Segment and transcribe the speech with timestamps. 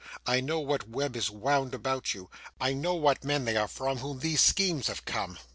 [0.25, 2.31] I know what web is wound about you.
[2.59, 5.37] I know what men they are from whom these schemes have come.